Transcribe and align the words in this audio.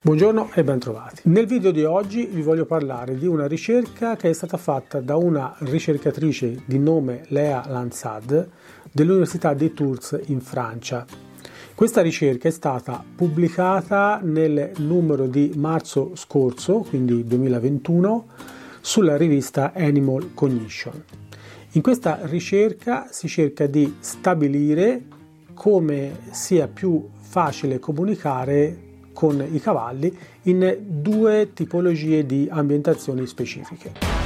Buongiorno 0.00 0.52
e 0.54 0.62
bentrovati. 0.62 1.22
Nel 1.24 1.46
video 1.46 1.72
di 1.72 1.82
oggi 1.82 2.24
vi 2.26 2.40
voglio 2.40 2.64
parlare 2.66 3.16
di 3.16 3.26
una 3.26 3.48
ricerca 3.48 4.14
che 4.14 4.30
è 4.30 4.32
stata 4.32 4.56
fatta 4.56 5.00
da 5.00 5.16
una 5.16 5.56
ricercatrice 5.58 6.62
di 6.66 6.78
nome 6.78 7.24
Lea 7.30 7.64
Lansad 7.66 8.48
dell'Università 8.92 9.54
di 9.54 9.74
Tours 9.74 10.16
in 10.26 10.40
Francia. 10.40 11.04
Questa 11.74 12.00
ricerca 12.00 12.46
è 12.46 12.52
stata 12.52 13.04
pubblicata 13.12 14.20
nel 14.22 14.70
numero 14.76 15.26
di 15.26 15.54
marzo 15.56 16.12
scorso, 16.14 16.86
quindi 16.88 17.24
2021, 17.24 18.26
sulla 18.80 19.16
rivista 19.16 19.72
Animal 19.74 20.32
Cognition. 20.32 21.02
In 21.72 21.82
questa 21.82 22.20
ricerca 22.22 23.08
si 23.10 23.26
cerca 23.26 23.66
di 23.66 23.96
stabilire 23.98 25.06
come 25.54 26.20
sia 26.30 26.68
più 26.68 27.04
facile 27.18 27.80
comunicare 27.80 28.86
con 29.18 29.44
i 29.50 29.58
cavalli 29.58 30.16
in 30.42 30.76
due 30.80 31.52
tipologie 31.52 32.24
di 32.24 32.46
ambientazioni 32.48 33.26
specifiche. 33.26 34.17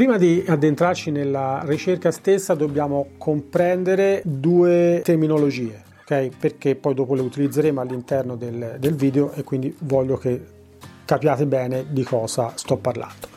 Prima 0.00 0.16
di 0.16 0.42
addentrarci 0.48 1.10
nella 1.10 1.60
ricerca 1.64 2.10
stessa 2.10 2.54
dobbiamo 2.54 3.08
comprendere 3.18 4.22
due 4.24 5.02
terminologie, 5.04 5.82
ok? 6.00 6.30
Perché 6.38 6.74
poi 6.74 6.94
dopo 6.94 7.14
le 7.14 7.20
utilizzeremo 7.20 7.82
all'interno 7.82 8.34
del, 8.34 8.76
del 8.78 8.94
video 8.94 9.30
e 9.32 9.44
quindi 9.44 9.76
voglio 9.80 10.16
che 10.16 10.42
capiate 11.04 11.44
bene 11.44 11.84
di 11.90 12.02
cosa 12.02 12.52
sto 12.54 12.78
parlando. 12.78 13.28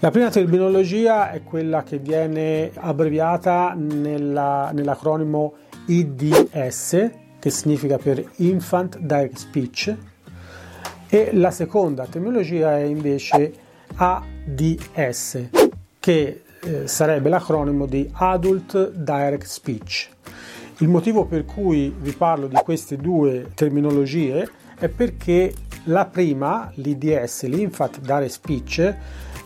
La 0.00 0.10
prima 0.10 0.28
terminologia 0.28 1.30
è 1.30 1.42
quella 1.42 1.82
che 1.82 1.96
viene 1.96 2.72
abbreviata 2.74 3.74
nella, 3.74 4.72
nell'acronimo 4.74 5.54
IDS, 5.86 7.10
che 7.38 7.48
significa 7.48 7.96
per 7.96 8.22
Infant 8.36 8.98
Direct 8.98 9.38
Speech, 9.38 9.96
e 11.08 11.30
la 11.32 11.50
seconda 11.50 12.04
terminologia 12.04 12.76
è 12.76 12.82
invece 12.82 13.68
ADS, 13.96 15.48
che 16.00 16.42
eh, 16.62 16.88
sarebbe 16.88 17.28
l'acronimo 17.28 17.86
di 17.86 18.08
Adult 18.12 18.92
Direct 18.92 19.46
Speech. 19.46 20.08
Il 20.78 20.88
motivo 20.88 21.26
per 21.26 21.44
cui 21.44 21.94
vi 21.96 22.12
parlo 22.12 22.48
di 22.48 22.56
queste 22.64 22.96
due 22.96 23.50
terminologie 23.54 24.48
è 24.78 24.88
perché 24.88 25.52
la 25.84 26.06
prima, 26.06 26.70
l'IDS, 26.74 27.44
l'Infant 27.44 28.00
Direct 28.00 28.30
Speech, 28.30 28.96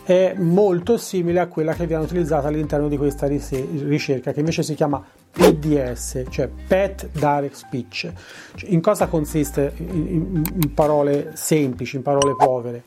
è 0.05 0.33
molto 0.37 0.97
simile 0.97 1.39
a 1.39 1.47
quella 1.47 1.73
che 1.73 1.87
viene 1.87 2.03
utilizzata 2.03 2.47
all'interno 2.47 2.87
di 2.87 2.95
questa 2.95 3.27
ricerca, 3.27 4.31
che 4.31 4.39
invece 4.39 4.63
si 4.63 4.75
chiama 4.75 5.03
PDS, 5.31 6.23
cioè 6.29 6.47
Pet 6.67 7.09
Direct 7.11 7.55
Speech. 7.55 8.11
Cioè, 8.55 8.69
in 8.69 8.81
cosa 8.81 9.07
consiste 9.07 9.73
in 9.77 10.73
parole 10.73 11.31
semplici, 11.33 11.97
in 11.97 12.01
parole 12.01 12.35
povere? 12.37 12.83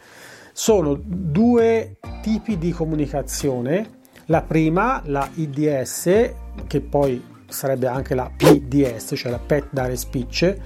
Sono 0.59 0.99
due 1.01 1.99
tipi 2.21 2.59
di 2.59 2.73
comunicazione. 2.73 4.01
La 4.25 4.43
prima, 4.43 5.01
la 5.05 5.31
IDS, 5.33 6.33
che 6.67 6.81
poi 6.81 7.25
sarebbe 7.47 7.87
anche 7.87 8.17
la 8.17 8.29
PDS, 8.37 9.13
cioè 9.15 9.31
la 9.31 9.39
Pet 9.39 9.69
Direct 9.71 9.95
Speech, 9.95 10.57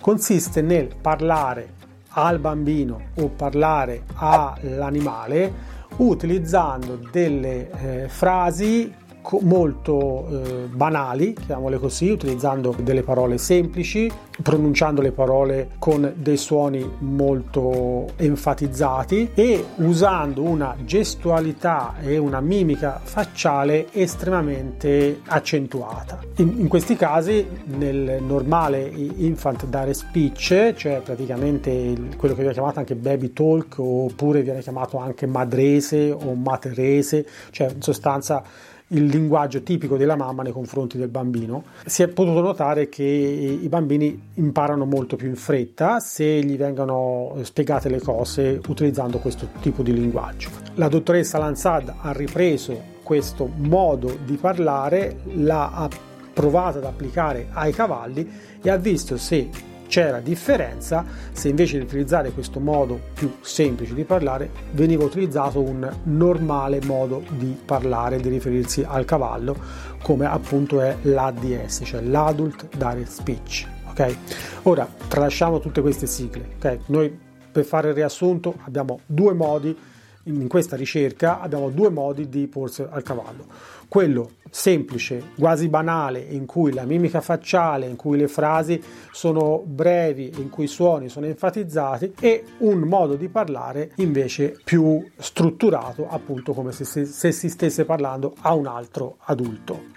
consiste 0.00 0.62
nel 0.62 0.96
parlare 1.00 1.74
al 2.08 2.40
bambino 2.40 3.10
o 3.20 3.28
parlare 3.28 4.02
all'animale 4.14 5.52
utilizzando 5.98 6.98
delle 7.12 7.70
eh, 7.70 8.08
frasi 8.08 8.92
molto 9.40 10.26
eh, 10.28 10.66
banali, 10.70 11.34
chiamiamole 11.34 11.78
così, 11.78 12.10
utilizzando 12.10 12.74
delle 12.78 13.02
parole 13.02 13.38
semplici, 13.38 14.10
pronunciando 14.42 15.00
le 15.00 15.12
parole 15.12 15.70
con 15.78 16.12
dei 16.16 16.36
suoni 16.36 16.88
molto 16.98 18.06
enfatizzati 18.16 19.30
e 19.34 19.64
usando 19.76 20.42
una 20.42 20.76
gestualità 20.84 21.94
e 22.02 22.18
una 22.18 22.40
mimica 22.40 23.00
facciale 23.02 23.88
estremamente 23.92 25.20
accentuata. 25.26 26.20
In, 26.36 26.54
in 26.58 26.68
questi 26.68 26.96
casi, 26.96 27.46
nel 27.64 28.22
normale 28.22 28.90
infant 29.16 29.66
direct 29.66 29.90
speech, 29.90 30.74
cioè 30.74 31.00
praticamente 31.04 31.70
il, 31.70 32.16
quello 32.16 32.34
che 32.34 32.40
viene 32.40 32.54
chiamato 32.54 32.78
anche 32.78 32.94
baby 32.94 33.32
talk 33.32 33.78
oppure 33.78 34.42
viene 34.42 34.60
chiamato 34.60 34.98
anche 34.98 35.26
madrese 35.26 36.10
o 36.10 36.34
materese, 36.34 37.26
cioè 37.50 37.70
in 37.70 37.82
sostanza 37.82 38.42
il 38.88 39.06
linguaggio 39.06 39.62
tipico 39.62 39.96
della 39.96 40.16
mamma 40.16 40.42
nei 40.42 40.52
confronti 40.52 40.96
del 40.96 41.08
bambino, 41.08 41.64
si 41.84 42.02
è 42.02 42.08
potuto 42.08 42.40
notare 42.40 42.88
che 42.88 43.02
i 43.02 43.68
bambini 43.68 44.30
imparano 44.34 44.84
molto 44.84 45.16
più 45.16 45.28
in 45.28 45.36
fretta 45.36 45.98
se 45.98 46.24
gli 46.24 46.56
vengono 46.56 47.36
spiegate 47.42 47.88
le 47.88 48.00
cose 48.00 48.60
utilizzando 48.68 49.18
questo 49.18 49.48
tipo 49.60 49.82
di 49.82 49.92
linguaggio. 49.92 50.50
La 50.74 50.88
dottoressa 50.88 51.38
Lansad 51.38 51.92
ha 52.00 52.12
ripreso 52.12 52.94
questo 53.02 53.48
modo 53.56 54.18
di 54.24 54.36
parlare, 54.36 55.20
l'ha 55.34 55.88
provato 56.32 56.78
ad 56.78 56.84
applicare 56.84 57.48
ai 57.52 57.72
cavalli 57.72 58.28
e 58.60 58.70
ha 58.70 58.76
visto 58.76 59.16
se 59.16 59.48
c'era 59.86 60.20
differenza 60.20 61.04
se 61.32 61.48
invece 61.48 61.78
di 61.78 61.84
utilizzare 61.84 62.30
questo 62.30 62.60
modo 62.60 63.00
più 63.14 63.36
semplice 63.40 63.94
di 63.94 64.04
parlare 64.04 64.50
veniva 64.72 65.04
utilizzato 65.04 65.60
un 65.60 65.88
normale 66.04 66.80
modo 66.84 67.22
di 67.30 67.56
parlare, 67.64 68.20
di 68.20 68.28
riferirsi 68.28 68.84
al 68.86 69.04
cavallo, 69.04 69.56
come 70.02 70.26
appunto 70.26 70.80
è 70.80 70.96
l'ADS, 71.02 71.82
cioè 71.84 72.02
l'Adult 72.02 72.68
Direct 72.76 73.08
Speech. 73.08 73.66
Okay? 73.90 74.16
Ora 74.62 74.86
tralasciamo 75.08 75.58
tutte 75.58 75.80
queste 75.80 76.06
sigle. 76.06 76.48
Okay? 76.56 76.80
Noi 76.86 77.18
per 77.50 77.64
fare 77.64 77.88
il 77.88 77.94
riassunto 77.94 78.54
abbiamo 78.64 79.00
due 79.06 79.32
modi 79.32 79.76
in 80.26 80.48
questa 80.48 80.76
ricerca 80.76 81.40
abbiamo 81.40 81.70
due 81.70 81.90
modi 81.90 82.28
di 82.28 82.46
porsi 82.46 82.84
al 82.88 83.02
cavallo. 83.02 83.46
Quello 83.88 84.32
semplice, 84.50 85.30
quasi 85.38 85.68
banale, 85.68 86.18
in 86.18 86.46
cui 86.46 86.72
la 86.72 86.84
mimica 86.84 87.20
facciale, 87.20 87.86
in 87.86 87.96
cui 87.96 88.18
le 88.18 88.28
frasi 88.28 88.82
sono 89.12 89.62
brevi, 89.64 90.32
in 90.36 90.50
cui 90.50 90.64
i 90.64 90.68
suoni 90.68 91.08
sono 91.08 91.26
enfatizzati, 91.26 92.14
e 92.18 92.44
un 92.58 92.80
modo 92.80 93.14
di 93.14 93.28
parlare 93.28 93.92
invece 93.96 94.58
più 94.64 95.04
strutturato, 95.16 96.08
appunto 96.08 96.52
come 96.52 96.72
se, 96.72 96.84
se 96.84 97.32
si 97.32 97.48
stesse 97.48 97.84
parlando 97.84 98.34
a 98.40 98.54
un 98.54 98.66
altro 98.66 99.16
adulto. 99.20 99.95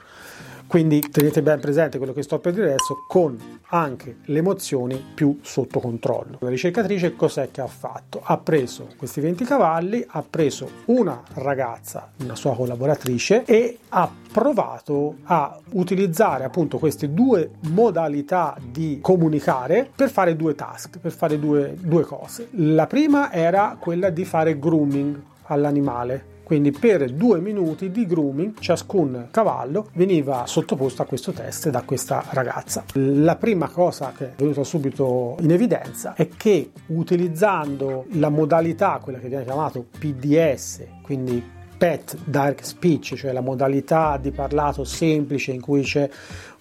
Quindi 0.69 0.99
tenete 0.99 1.41
ben 1.41 1.59
presente 1.59 1.97
quello 1.97 2.13
che 2.13 2.21
sto 2.21 2.37
per 2.37 2.53
dire 2.53 2.67
adesso 2.67 3.03
con 3.07 3.35
anche 3.69 4.17
le 4.25 4.37
emozioni 4.37 5.03
più 5.15 5.39
sotto 5.41 5.79
controllo. 5.79 6.37
La 6.41 6.49
ricercatrice 6.49 7.15
cos'è 7.15 7.49
che 7.49 7.59
ha 7.59 7.65
fatto? 7.65 8.21
Ha 8.23 8.37
preso 8.37 8.87
questi 8.95 9.19
20 9.19 9.45
cavalli, 9.45 10.05
ha 10.07 10.21
preso 10.21 10.69
una 10.85 11.23
ragazza, 11.33 12.11
una 12.21 12.35
sua 12.35 12.53
collaboratrice 12.53 13.45
e 13.45 13.79
ha 13.89 14.11
provato 14.31 15.15
a 15.23 15.57
utilizzare 15.71 16.43
appunto 16.43 16.77
queste 16.77 17.11
due 17.11 17.49
modalità 17.61 18.55
di 18.63 18.99
comunicare 19.01 19.89
per 19.95 20.11
fare 20.11 20.35
due 20.35 20.53
task, 20.53 20.99
per 20.99 21.11
fare 21.11 21.39
due, 21.39 21.75
due 21.79 22.03
cose. 22.03 22.49
La 22.51 22.85
prima 22.85 23.31
era 23.33 23.75
quella 23.79 24.11
di 24.11 24.23
fare 24.23 24.59
grooming 24.59 25.19
all'animale 25.45 26.37
quindi 26.49 26.71
per 26.71 27.11
due 27.11 27.39
minuti 27.39 27.91
di 27.91 28.07
grooming 28.07 28.57
ciascun 28.57 29.27
cavallo 29.29 29.89
veniva 29.93 30.47
sottoposto 30.47 31.03
a 31.03 31.05
questo 31.05 31.31
test 31.31 31.69
da 31.69 31.83
questa 31.83 32.23
ragazza. 32.31 32.83
La 32.93 33.35
prima 33.35 33.69
cosa 33.69 34.13
che 34.17 34.29
è 34.29 34.33
venuta 34.35 34.63
subito 34.63 35.35
in 35.41 35.51
evidenza 35.51 36.15
è 36.15 36.27
che 36.27 36.71
utilizzando 36.87 38.05
la 38.13 38.29
modalità, 38.29 38.99
quella 38.99 39.19
che 39.19 39.27
viene 39.27 39.43
chiamata 39.43 39.79
PDS, 39.79 40.85
quindi 41.03 41.57
pet 41.77 42.17
dark 42.25 42.65
speech, 42.65 43.13
cioè 43.13 43.31
la 43.31 43.41
modalità 43.41 44.17
di 44.17 44.31
parlato 44.31 44.83
semplice 44.83 45.51
in 45.51 45.61
cui 45.61 45.83
c'è 45.83 46.09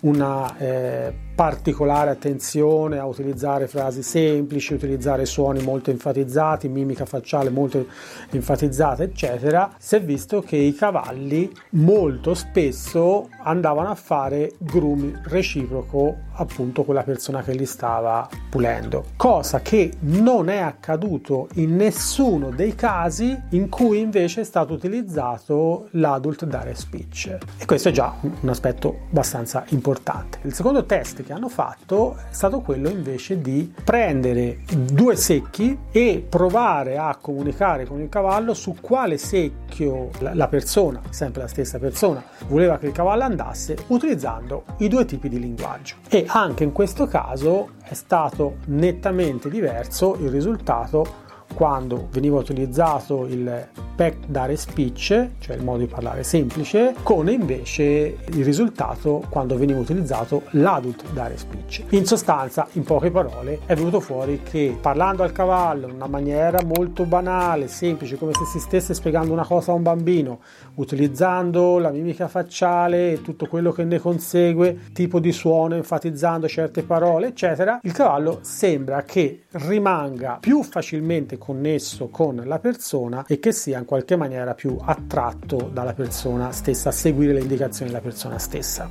una 0.01 0.57
eh, 0.59 1.13
particolare 1.35 2.11
attenzione 2.11 2.99
a 2.99 3.07
utilizzare 3.07 3.69
frasi 3.69 4.03
semplici, 4.03 4.75
utilizzare 4.75 5.25
suoni 5.25 5.63
molto 5.63 5.91
enfatizzati, 5.91 6.69
mimica 6.69 7.05
facciale 7.05 7.51
molto 7.51 7.87
enfatizzata, 8.31 9.03
eccetera, 9.03 9.73
si 9.79 9.97
è 9.97 10.03
visto 10.03 10.41
che 10.43 10.57
i 10.57 10.75
cavalli 10.75 11.51
molto 11.71 12.35
spesso 12.35 13.29
andavano 13.43 13.89
a 13.89 13.95
fare 13.95 14.53
groom 14.59 15.21
reciproco 15.25 16.27
appunto 16.33 16.85
con 16.85 16.95
la 16.95 17.03
persona 17.03 17.43
che 17.43 17.53
li 17.53 17.67
stava 17.67 18.29
pulendo, 18.49 19.07
cosa 19.17 19.61
che 19.61 19.93
non 20.01 20.49
è 20.49 20.59
accaduto 20.59 21.49
in 21.55 21.77
nessuno 21.77 22.51
dei 22.51 22.75
casi 22.75 23.37
in 23.51 23.69
cui 23.69 23.99
invece 23.99 24.43
è 24.43 24.45
stato 24.45 24.75
utilizzato 24.75 25.89
l'adult 25.93 26.45
direct 26.45 26.79
speech. 26.79 27.39
E 27.59 27.65
questo 27.65 27.89
è 27.89 27.93
già 27.93 28.15
un 28.21 28.49
aspetto 28.49 29.07
abbastanza 29.11 29.65
importante 29.69 29.88
importante. 29.89 30.39
Il 30.43 30.53
secondo 30.53 30.85
test 30.85 31.23
che 31.23 31.33
hanno 31.33 31.49
fatto 31.49 32.17
è 32.17 32.33
stato 32.33 32.61
quello 32.61 32.91
invece 32.91 33.41
di 33.41 33.73
prendere 33.83 34.61
due 34.71 35.17
secchi 35.17 35.79
e 35.91 36.25
provare 36.29 36.99
a 36.99 37.17
comunicare 37.21 37.87
con 37.87 38.01
il 38.01 38.09
cavallo 38.09 38.53
su 38.53 38.77
quale 38.81 39.17
secchio 39.17 40.11
la 40.19 40.49
persona, 40.49 41.01
sempre 41.09 41.43
la 41.43 41.49
stessa 41.49 41.79
persona, 41.79 42.23
voleva 42.49 42.79
che 42.79 42.87
il 42.87 42.93
cavallo 42.93 43.23
andasse 43.23 43.77
utilizzando 43.89 44.65
i 44.79 44.89
due 44.89 45.05
tipi 45.07 45.29
di 45.29 45.41
linguaggio. 45.41 45.97
E 46.09 46.25
anche 46.29 46.65
in 46.65 46.73
questo 46.73 47.07
caso 47.07 47.71
è 47.83 47.95
stato 47.95 48.57
nettamente 48.67 49.49
diverso 49.49 50.17
il 50.17 50.29
risultato 50.29 51.27
quando 51.59 52.07
veniva 52.13 52.39
utilizzato 52.39 53.27
il 53.27 53.67
back 53.97 54.27
dare 54.29 54.55
speech, 54.55 55.31
cioè 55.41 55.57
il 55.57 55.65
modo 55.65 55.79
di 55.79 55.87
parlare 55.87 56.23
semplice, 56.23 56.95
con 57.03 57.29
invece 57.29 58.17
il 58.29 58.45
risultato 58.45 59.25
quando 59.29 59.59
veniva 59.59 59.81
utilizzato 59.81 60.45
l'adult 60.51 61.03
dare 61.11 61.37
speech. 61.37 61.83
In 61.89 62.07
sostanza, 62.07 62.69
in 62.75 62.85
poche 62.85 63.11
parole, 63.11 63.59
è 63.67 63.75
venuto 63.75 63.99
fuori 63.99 64.41
che 64.45 64.79
parlando 64.81 65.25
al 65.25 65.33
cavallo 65.33 65.89
in 65.89 65.95
una 65.95 66.07
maniera 66.07 66.63
molto 66.63 67.05
banale, 67.05 67.67
semplice, 67.67 68.19
come 68.19 68.35
se 68.35 68.45
si 68.45 68.61
stesse 68.61 68.95
spiegando 68.95 69.33
una 69.33 69.45
cosa 69.45 69.73
a 69.73 69.75
un 69.75 69.83
bambino, 69.83 70.39
utilizzando 70.75 71.79
la 71.79 71.91
mimica 71.91 72.29
facciale 72.29 73.15
e 73.15 73.23
tutto 73.23 73.47
quello 73.47 73.73
che 73.73 73.83
ne 73.83 73.99
consegue, 73.99 74.79
tipo 74.93 75.19
di 75.19 75.33
suono, 75.33 75.75
enfatizzando 75.75 76.47
certe 76.47 76.85
parole, 76.85 77.27
eccetera, 77.27 77.81
il 77.83 77.91
cavallo 77.91 78.39
sembra 78.43 79.03
che 79.03 79.43
rimanga 79.51 80.37
più 80.39 80.63
facilmente 80.63 81.37
connesso 81.49 82.09
con 82.09 82.43
la 82.45 82.59
persona 82.59 83.25
e 83.27 83.39
che 83.39 83.53
sia 83.53 83.79
in 83.79 83.87
qualche 83.87 84.17
maniera 84.17 84.53
più 84.53 84.77
attratto 84.79 85.71
dalla 85.73 85.95
persona 85.95 86.53
stessa, 86.53 86.91
a 86.91 86.93
seguire 86.93 87.33
le 87.33 87.41
indicazioni 87.41 87.91
della 87.91 88.03
persona 88.03 88.39
stessa. 88.39 88.87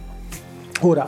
Ora, 0.82 1.08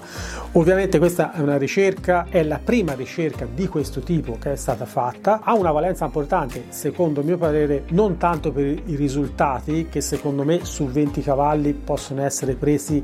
ovviamente 0.51 0.99
questa 0.99 1.31
è 1.31 1.39
una 1.39 1.57
ricerca, 1.57 2.27
è 2.29 2.43
la 2.43 2.59
prima 2.63 2.93
ricerca 2.93 3.47
di 3.51 3.67
questo 3.67 4.01
tipo 4.01 4.37
che 4.39 4.51
è 4.51 4.55
stata 4.55 4.85
fatta, 4.85 5.41
ha 5.41 5.55
una 5.55 5.71
valenza 5.71 6.05
importante, 6.05 6.65
secondo 6.69 7.23
mio 7.23 7.39
parere, 7.39 7.85
non 7.89 8.17
tanto 8.17 8.51
per 8.51 8.65
i 8.65 8.95
risultati 8.95 9.87
che 9.89 10.01
secondo 10.01 10.43
me 10.43 10.65
su 10.65 10.85
20 10.85 11.23
cavalli 11.23 11.73
possono 11.73 12.21
essere 12.21 12.53
presi 12.53 13.03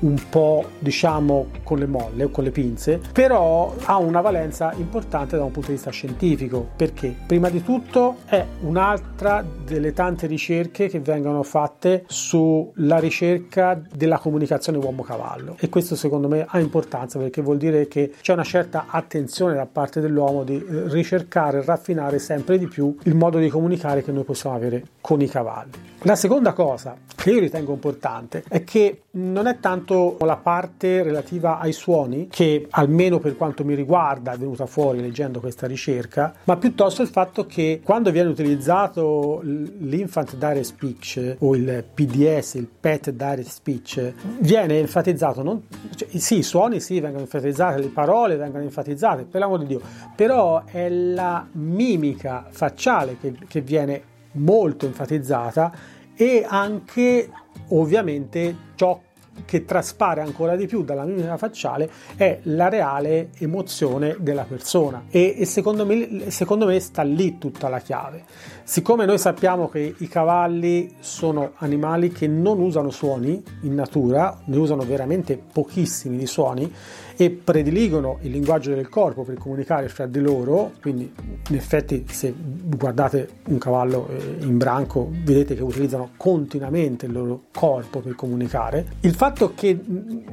un 0.00 0.16
po' 0.28 0.64
diciamo 0.78 1.48
con 1.62 1.78
le 1.78 1.86
molle 1.86 2.24
o 2.24 2.28
con 2.30 2.44
le 2.44 2.50
pinze, 2.50 3.00
però 3.12 3.74
ha 3.84 3.96
una 3.96 4.20
valenza 4.20 4.72
importante 4.76 5.36
da 5.36 5.44
un 5.44 5.50
punto 5.50 5.68
di 5.68 5.74
vista 5.74 5.90
scientifico 5.90 6.68
perché 6.76 7.14
prima 7.26 7.48
di 7.48 7.62
tutto 7.62 8.18
è 8.26 8.44
un'altra 8.60 9.44
delle 9.64 9.92
tante 9.92 10.26
ricerche 10.26 10.88
che 10.88 11.00
vengono 11.00 11.42
fatte 11.42 12.04
sulla 12.06 12.98
ricerca 12.98 13.80
della 13.92 14.18
comunicazione 14.18 14.78
uomo-cavallo 14.78 15.56
e 15.58 15.68
questo 15.68 15.96
secondo 15.96 16.28
me 16.28 16.44
ha 16.46 16.60
importanza 16.60 17.18
perché 17.18 17.42
vuol 17.42 17.58
dire 17.58 17.88
che 17.88 18.12
c'è 18.20 18.32
una 18.32 18.44
certa 18.44 18.86
attenzione 18.88 19.54
da 19.54 19.66
parte 19.66 20.00
dell'uomo 20.00 20.44
di 20.44 20.64
ricercare 20.68 21.58
e 21.58 21.62
raffinare 21.64 22.18
sempre 22.18 22.58
di 22.58 22.66
più 22.66 22.96
il 23.04 23.14
modo 23.14 23.38
di 23.38 23.48
comunicare 23.48 24.02
che 24.02 24.12
noi 24.12 24.24
possiamo 24.24 24.56
avere 24.56 24.84
con 25.00 25.20
i 25.20 25.28
cavalli. 25.28 25.72
La 26.02 26.14
seconda 26.14 26.52
cosa 26.52 26.96
che 27.16 27.30
io 27.30 27.40
ritengo 27.40 27.72
importante 27.72 28.44
è 28.46 28.62
che 28.62 29.02
non 29.12 29.46
è 29.48 29.58
tanto 29.58 29.87
la 30.20 30.36
parte 30.36 31.02
relativa 31.02 31.58
ai 31.58 31.72
suoni, 31.72 32.28
che 32.28 32.66
almeno 32.70 33.18
per 33.18 33.36
quanto 33.36 33.64
mi 33.64 33.74
riguarda 33.74 34.32
è 34.32 34.36
venuta 34.36 34.66
fuori 34.66 35.00
leggendo 35.00 35.40
questa 35.40 35.66
ricerca, 35.66 36.34
ma 36.44 36.56
piuttosto 36.56 37.02
il 37.02 37.08
fatto 37.08 37.46
che 37.46 37.80
quando 37.82 38.10
viene 38.10 38.28
utilizzato 38.28 39.40
l'infant 39.42 40.36
direct 40.36 40.64
speech 40.64 41.36
o 41.38 41.56
il 41.56 41.84
PDS, 41.94 42.54
il 42.54 42.68
pet 42.68 43.10
direct 43.10 43.48
speech, 43.48 44.12
viene 44.40 44.78
enfatizzato, 44.78 45.42
non, 45.42 45.62
cioè, 45.94 46.08
sì, 46.18 46.38
i 46.38 46.42
suoni 46.42 46.80
sì 46.80 47.00
vengono 47.00 47.22
enfatizzati, 47.22 47.80
le 47.80 47.88
parole 47.88 48.36
vengono 48.36 48.64
enfatizzate, 48.64 49.24
per 49.24 49.40
l'amor 49.40 49.60
di 49.60 49.66
Dio, 49.66 49.80
però 50.14 50.64
è 50.64 50.88
la 50.88 51.46
mimica 51.52 52.46
facciale 52.50 53.16
che, 53.20 53.34
che 53.46 53.60
viene 53.60 54.02
molto 54.32 54.86
enfatizzata 54.86 55.72
e 56.14 56.44
anche 56.46 57.30
ovviamente 57.68 58.56
ciò 58.74 59.00
che 59.44 59.64
traspare 59.64 60.20
ancora 60.20 60.56
di 60.56 60.66
più 60.66 60.82
dalla 60.82 61.04
mimica 61.04 61.36
facciale 61.36 61.90
è 62.16 62.40
la 62.44 62.68
reale 62.68 63.30
emozione 63.38 64.16
della 64.18 64.44
persona 64.44 65.04
e, 65.10 65.34
e 65.38 65.44
secondo, 65.44 65.84
me, 65.86 66.30
secondo, 66.30 66.66
me, 66.66 66.78
sta 66.80 67.02
lì 67.02 67.38
tutta 67.38 67.68
la 67.68 67.80
chiave. 67.80 68.24
Siccome 68.64 69.06
noi 69.06 69.18
sappiamo 69.18 69.68
che 69.68 69.94
i 69.96 70.08
cavalli 70.08 70.96
sono 71.00 71.52
animali 71.56 72.10
che 72.10 72.26
non 72.26 72.60
usano 72.60 72.90
suoni 72.90 73.42
in 73.62 73.74
natura, 73.74 74.38
ne 74.44 74.56
usano 74.56 74.82
veramente 74.84 75.36
pochissimi 75.38 76.18
di 76.18 76.26
suoni, 76.26 76.72
e 77.20 77.30
prediligono 77.30 78.18
il 78.20 78.30
linguaggio 78.30 78.72
del 78.72 78.88
corpo 78.88 79.24
per 79.24 79.38
comunicare 79.38 79.88
fra 79.88 80.06
di 80.06 80.20
loro, 80.20 80.74
quindi 80.80 81.12
in 81.48 81.56
effetti 81.56 82.04
se 82.08 82.32
guardate 82.32 83.28
un 83.48 83.58
cavallo 83.58 84.08
eh, 84.08 84.44
in 84.44 84.56
branco 84.56 85.10
vedete 85.24 85.56
che 85.56 85.62
utilizzano 85.64 86.10
continuamente 86.16 87.06
il 87.06 87.12
loro 87.12 87.46
corpo 87.52 87.98
per 87.98 88.14
comunicare. 88.14 88.86
Il 89.00 89.14
fatto 89.14 89.52
che 89.52 89.76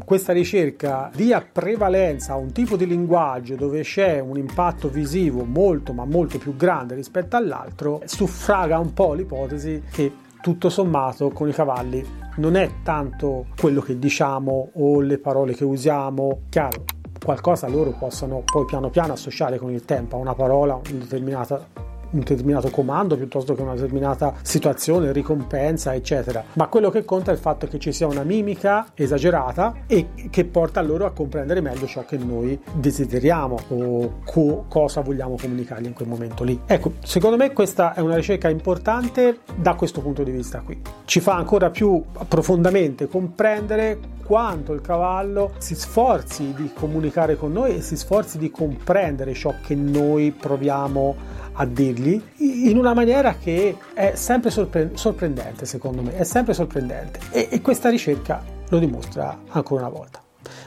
questa 0.06 0.32
ricerca 0.32 1.10
dia 1.16 1.42
prevalenza 1.42 2.34
a 2.34 2.36
un 2.36 2.52
tipo 2.52 2.76
di 2.76 2.86
linguaggio 2.86 3.56
dove 3.56 3.81
c'è 3.81 4.20
un 4.20 4.38
impatto 4.38 4.88
visivo 4.88 5.44
molto 5.44 5.92
ma 5.92 6.06
molto 6.06 6.38
più 6.38 6.56
grande 6.56 6.94
rispetto 6.94 7.36
all'altro 7.36 8.04
suffraga 8.06 8.78
un 8.78 8.94
po' 8.94 9.14
l'ipotesi 9.14 9.81
che 9.90 10.12
tutto 10.45 10.69
sommato 10.69 11.31
con 11.31 11.50
i 11.50 11.51
cavalli. 11.51 12.06
Non 12.36 12.56
è 12.56 12.69
tanto 12.83 13.47
quello 13.59 13.81
che 13.81 13.97
diciamo 13.97 14.69
o 14.73 15.02
le 15.02 15.18
parole 15.18 15.56
che 15.56 15.64
usiamo, 15.64 16.42
chiaro, 16.49 16.83
qualcosa 17.19 17.68
loro 17.68 17.95
possono 17.97 18.44
poi 18.45 18.64
piano 18.66 18.92
piano 18.92 19.14
associare 19.14 19.57
con 19.57 19.71
il 19.71 19.85
tempo 19.85 20.18
a 20.18 20.19
una 20.19 20.35
parola, 20.35 20.75
una 20.75 20.99
determinata 20.99 21.66
un 22.12 22.19
determinato 22.19 22.69
comando 22.69 23.16
piuttosto 23.18 23.54
che 23.54 23.62
una 23.62 23.74
determinata 23.74 24.33
situazione, 24.42 25.12
ricompensa, 25.12 25.94
eccetera. 25.94 26.44
Ma 26.54 26.68
quello 26.68 26.90
che 26.90 27.06
conta 27.06 27.31
è 27.31 27.33
il 27.33 27.40
fatto 27.40 27.68
che 27.68 27.80
ci 27.80 27.92
sia 27.92 28.07
una 28.07 28.24
mimica 28.24 28.88
esagerata 28.94 29.74
e 29.88 30.07
che 30.30 30.45
porta 30.45 30.81
loro 30.81 31.06
a 31.06 31.12
comprendere 31.12 31.62
meglio 31.62 31.85
ciò 31.85 32.06
che 32.06 32.18
noi 32.18 32.59
desideriamo 32.74 33.57
o 33.69 34.19
co- 34.24 34.66
cosa 34.68 35.02
vogliamo 35.02 35.35
comunicargli 35.40 35.85
in 35.85 35.94
quel 35.94 36.07
momento 36.07 36.44
lì. 36.44 36.59
Ecco, 36.66 36.94
secondo 37.04 37.38
me 37.38 37.52
questa 37.54 37.94
è 37.94 38.00
una 38.00 38.16
ricerca 38.16 38.50
importante 38.50 39.40
da 39.56 39.76
questo 39.76 40.02
punto 40.02 40.24
di 40.24 40.31
vista 40.31 40.62
qui. 40.62 40.81
Ci 41.06 41.19
fa 41.19 41.35
ancora 41.35 41.69
più 41.69 42.04
profondamente 42.28 43.07
comprendere 43.07 44.14
quanto 44.26 44.74
il 44.74 44.81
cavallo 44.81 45.54
si 45.59 45.76
sforzi 45.76 46.54
di 46.56 46.71
comunicare 46.74 47.35
con 47.35 47.52
noi 47.52 47.76
e 47.76 47.81
si 47.81 47.95
sforzi 47.95 48.40
di 48.40 48.50
comprendere 48.50 49.33
ciò 49.33 49.54
che 49.64 49.76
noi 49.76 50.31
proviamo 50.31 51.16
a 51.57 51.66
dirgli 51.66 52.21
in 52.38 52.78
una 52.78 52.94
maniera 52.94 53.35
che 53.35 53.78
è 53.94 54.14
sempre 54.16 54.50
sorpre- 54.50 54.92
sorprendente 54.94 55.66
secondo 55.66 56.02
me, 56.02 56.16
è 56.16 56.24
sempre 56.24 56.54
sorprendente 56.54 57.19
e, 57.31 57.47
e 57.52 57.62
questa 57.62 57.90
ricerca 57.90 58.44
lo 58.69 58.80
dimostra 58.80 59.40
ancora 59.50 59.88
una 59.88 59.92
volta. 59.92 60.21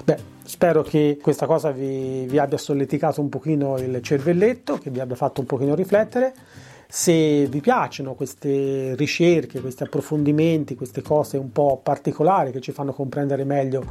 Beh, 0.04 0.36
Spero 0.48 0.80
che 0.80 1.18
questa 1.20 1.44
cosa 1.44 1.72
vi, 1.72 2.24
vi, 2.24 2.38
abbia 2.38 2.56
solleticato 2.56 3.20
un 3.20 3.28
pochino 3.28 3.76
il 3.76 4.00
cervelletto, 4.00 4.78
che 4.78 4.88
vi 4.88 4.98
abbia 4.98 5.14
fatto 5.14 5.42
un 5.42 5.46
pochino 5.46 5.74
riflettere. 5.74 6.32
Se 6.88 7.44
vi 7.44 7.60
piacciono 7.60 8.14
queste 8.14 8.94
ricerche, 8.96 9.60
questi 9.60 9.82
approfondimenti, 9.82 10.74
queste 10.74 11.02
cose 11.02 11.36
un 11.36 11.52
po' 11.52 11.78
particolari 11.82 12.50
che 12.50 12.62
ci 12.62 12.72
fanno 12.72 12.94
comprendere 12.94 13.44
meglio 13.44 13.84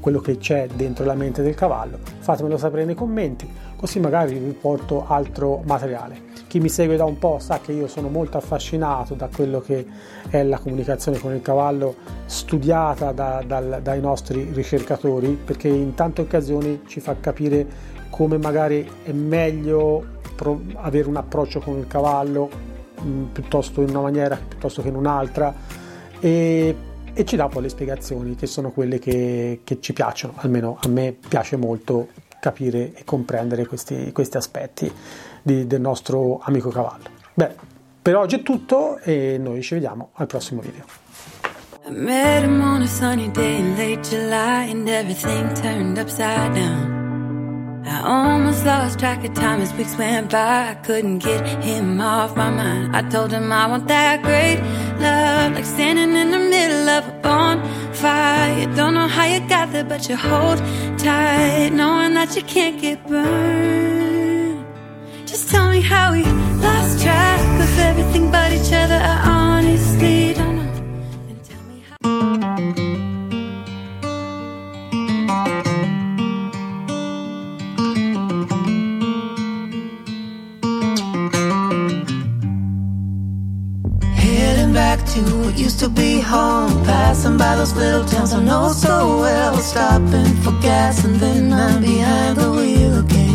quello 0.00 0.20
che 0.20 0.38
c'è 0.38 0.68
dentro 0.74 1.04
la 1.04 1.12
mente 1.12 1.42
del 1.42 1.54
cavallo, 1.54 1.98
fatemelo 2.20 2.56
sapere 2.56 2.86
nei 2.86 2.94
commenti, 2.94 3.46
così 3.76 4.00
magari 4.00 4.38
vi 4.38 4.52
porto 4.52 5.06
altro 5.06 5.60
materiale. 5.66 6.29
Chi 6.50 6.58
mi 6.58 6.68
segue 6.68 6.96
da 6.96 7.04
un 7.04 7.16
po' 7.16 7.38
sa 7.38 7.60
che 7.60 7.70
io 7.70 7.86
sono 7.86 8.08
molto 8.08 8.36
affascinato 8.36 9.14
da 9.14 9.28
quello 9.32 9.60
che 9.60 9.86
è 10.30 10.42
la 10.42 10.58
comunicazione 10.58 11.16
con 11.20 11.32
il 11.32 11.42
cavallo 11.42 11.94
studiata 12.24 13.12
da, 13.12 13.40
da, 13.46 13.60
dai 13.78 14.00
nostri 14.00 14.50
ricercatori, 14.52 15.38
perché 15.44 15.68
in 15.68 15.94
tante 15.94 16.22
occasioni 16.22 16.80
ci 16.88 16.98
fa 16.98 17.14
capire 17.20 17.64
come 18.10 18.36
magari 18.36 18.84
è 19.04 19.12
meglio 19.12 20.04
pro- 20.34 20.60
avere 20.74 21.06
un 21.06 21.18
approccio 21.18 21.60
con 21.60 21.78
il 21.78 21.86
cavallo 21.86 22.50
mh, 23.00 23.08
mm, 23.08 23.24
piuttosto 23.26 23.80
in 23.82 23.90
una 23.90 24.00
maniera 24.00 24.36
piuttosto 24.36 24.82
che 24.82 24.88
in 24.88 24.96
un'altra 24.96 25.54
e, 26.18 26.74
e 27.12 27.24
ci 27.24 27.36
dà 27.36 27.46
poi 27.46 27.62
le 27.62 27.68
spiegazioni 27.68 28.34
che 28.34 28.46
sono 28.46 28.72
quelle 28.72 28.98
che, 28.98 29.60
che 29.62 29.80
ci 29.80 29.92
piacciono, 29.92 30.32
almeno 30.38 30.78
a 30.82 30.88
me 30.88 31.16
piace 31.28 31.54
molto 31.54 32.08
capire 32.40 32.92
e 32.94 33.04
comprendere 33.04 33.66
questi, 33.66 34.10
questi 34.12 34.36
aspetti 34.36 34.92
di, 35.42 35.66
del 35.66 35.80
nostro 35.80 36.40
amico 36.42 36.70
cavallo. 36.70 37.04
Beh, 37.34 37.54
per 38.02 38.16
oggi 38.16 38.36
è 38.36 38.42
tutto 38.42 38.98
e 38.98 39.38
noi 39.38 39.62
ci 39.62 39.74
vediamo 39.74 40.10
al 40.14 40.26
prossimo 40.26 40.60
video. 40.60 40.84
I 47.90 48.02
almost 48.02 48.64
lost 48.64 48.98
track 48.98 49.24
of 49.24 49.34
time 49.34 49.60
as 49.60 49.72
weeks 49.74 49.96
went 49.96 50.30
by. 50.30 50.70
I 50.70 50.74
couldn't 50.74 51.18
get 51.18 51.44
him 51.64 52.00
off 52.00 52.36
my 52.36 52.48
mind. 52.48 52.94
I 52.94 53.02
told 53.08 53.32
him 53.32 53.50
I 53.50 53.66
want 53.66 53.88
that 53.88 54.22
great 54.22 54.60
love, 55.00 55.54
like 55.54 55.64
standing 55.64 56.14
in 56.14 56.30
the 56.30 56.38
middle 56.38 56.88
of 56.88 57.08
a 57.08 57.12
bonfire. 57.20 58.66
Don't 58.76 58.94
know 58.94 59.08
how 59.08 59.24
you 59.24 59.40
got 59.48 59.59
but 59.88 60.08
you 60.08 60.16
hold 60.16 60.58
tight, 60.98 61.70
knowing 61.72 62.14
that 62.14 62.36
you 62.36 62.42
can't 62.42 62.80
get 62.80 63.06
burned. 63.06 64.64
Just 65.26 65.50
tell 65.50 65.70
me 65.70 65.80
how 65.80 66.12
we 66.12 66.24
lost 66.60 67.02
track 67.02 67.40
of 67.60 67.78
everything 67.78 68.30
but 68.30 68.52
each 68.52 68.72
other. 68.72 68.94
I 68.94 69.16
honestly 69.24 70.39
what 85.40 85.58
used 85.58 85.78
to 85.80 85.88
be 85.88 86.20
home. 86.20 86.84
Passing 86.84 87.36
by 87.36 87.56
those 87.56 87.74
little 87.74 88.04
towns 88.04 88.32
I 88.32 88.42
know 88.42 88.72
so 88.72 89.18
well. 89.20 89.56
Stopping 89.58 90.34
for 90.42 90.52
gas 90.60 91.04
and 91.04 91.16
then 91.16 91.52
I'm 91.52 91.80
behind 91.80 92.38
the 92.38 92.50
wheel 92.50 92.98
again. 92.98 93.30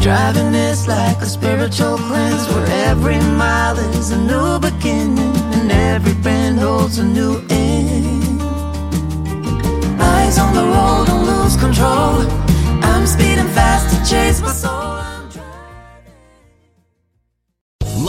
Driving 0.00 0.54
is 0.54 0.86
like 0.86 1.18
a 1.18 1.26
spiritual 1.26 1.98
cleanse 1.98 2.46
where 2.48 2.66
every 2.88 3.18
mile 3.18 3.78
is 3.98 4.10
a 4.10 4.18
new 4.18 4.58
beginning 4.58 5.34
and 5.56 5.70
every 5.70 6.14
bend 6.14 6.58
holds 6.58 6.98
a 6.98 7.04
new 7.04 7.42
end. 7.50 8.40
Eyes 10.00 10.38
on 10.38 10.54
the 10.54 10.64
road, 10.64 11.06
don't 11.08 11.26
lose 11.26 11.56
control. 11.56 12.22
I'm 12.82 13.06
speeding 13.06 13.48
fast 13.48 13.86
to 13.94 14.10
chase 14.10 14.40
my 14.40 14.52
soul. 14.52 15.07